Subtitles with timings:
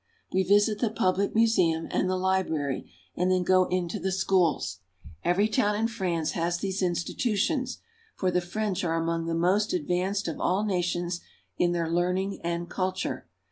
[0.33, 4.79] We visit the public museum and the library, and then go into the schools.
[5.23, 7.81] Every town in France has these institu tions,
[8.15, 11.21] for the French are among the most advanced of all nations
[11.59, 13.27] in their learning and culture.